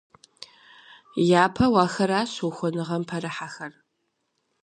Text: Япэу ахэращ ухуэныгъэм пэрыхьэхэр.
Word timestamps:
Япэу 1.43 1.75
ахэращ 1.85 2.31
ухуэныгъэм 2.47 3.03
пэрыхьэхэр. 3.09 3.73